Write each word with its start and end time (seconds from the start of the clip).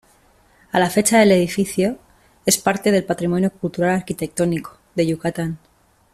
A 0.71 0.79
la 0.79 0.89
fecha 0.89 1.21
el 1.21 1.31
edificio 1.31 1.99
es 2.47 2.57
parte 2.57 2.89
del 2.91 3.05
"Patrimonio 3.05 3.51
Cultural 3.51 3.91
Arquitectónico" 3.91 4.79
de 4.95 5.05
Yucatán. 5.05 5.59